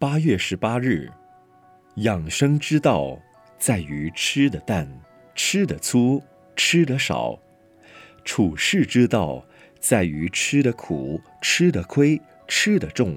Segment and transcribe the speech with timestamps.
[0.00, 1.10] 八月十八日，
[1.96, 3.20] 养生之道
[3.58, 4.90] 在于吃的淡，
[5.34, 6.22] 吃的粗，
[6.56, 7.38] 吃的少；
[8.24, 9.44] 处世之道
[9.78, 12.18] 在于吃的苦，吃的亏，
[12.48, 13.14] 吃的重。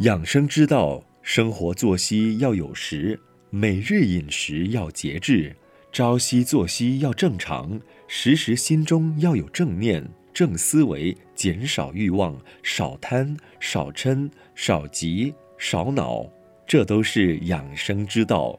[0.00, 3.20] 养生之道，生活作息要有时，
[3.50, 5.54] 每日饮食要节制，
[5.92, 10.04] 朝夕作息要正常，时时心中要有正念。
[10.40, 16.26] 正思维，减少欲望，少贪，少嗔，少急，少恼，
[16.66, 18.58] 这都是养生之道。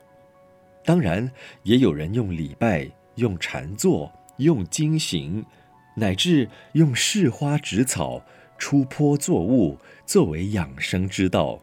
[0.85, 1.31] 当然，
[1.63, 5.43] 也有人用礼拜、用禅坐、用经行，
[5.95, 8.23] 乃至用释花植草、
[8.59, 9.75] 出坡作物
[10.05, 11.59] 作为养生之道。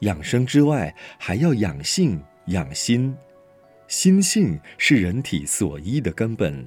[0.00, 3.14] 养生之外，还要养性、养心。
[3.88, 6.66] 心性是人体所依的根本。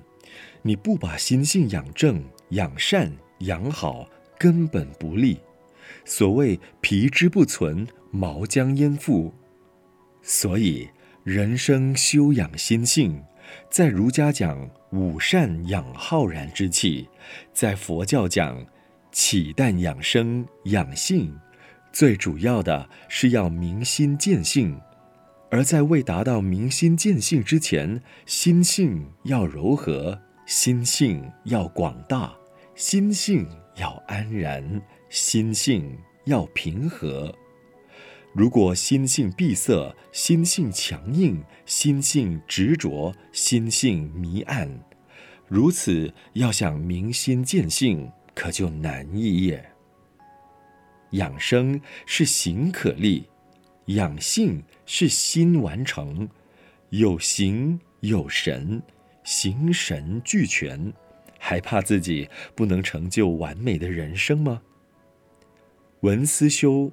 [0.61, 5.39] 你不把心性养正、养善、养好，根本不利。
[6.05, 9.33] 所谓“皮之不存，毛将焉附”。
[10.21, 10.89] 所以，
[11.23, 13.23] 人生修养心性，
[13.69, 17.07] 在儒家讲“五善养浩然之气”，
[17.53, 18.65] 在佛教讲
[19.11, 21.35] “起淡养生养性”。
[21.91, 24.79] 最主要的是要明心见性，
[25.49, 30.19] 而在未达到明心见性之前，心性要柔和。
[30.49, 32.35] 心性要广大，
[32.73, 37.31] 心性要安然，心性要平和。
[38.33, 44.67] 如果心性闭塞，心性强硬，心性执着，心性迷暗，
[45.47, 49.63] 如此要想明心见性，可就难易也。
[51.11, 53.29] 养生是形可立，
[53.85, 56.27] 养性是心完成，
[56.89, 58.81] 有形有神。
[59.29, 60.91] 形神俱全，
[61.37, 64.59] 还怕自己不能成就完美的人生吗？
[65.99, 66.91] 文思修，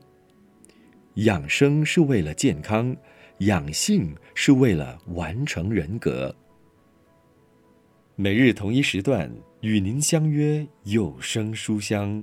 [1.15, 2.95] 养生是为了健康，
[3.39, 6.37] 养性是为了完成人格。
[8.17, 12.23] 每日同一时段与您相约有声书香。